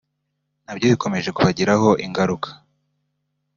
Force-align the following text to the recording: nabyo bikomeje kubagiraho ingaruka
nabyo 0.65 0.85
bikomeje 0.93 1.29
kubagiraho 1.35 1.89
ingaruka 2.05 2.49